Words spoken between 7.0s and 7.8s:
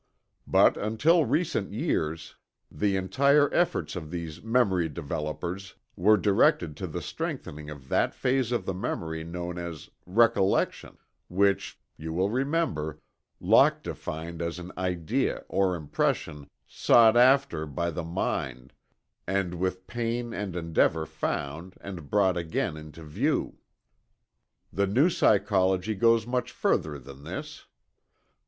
strengthening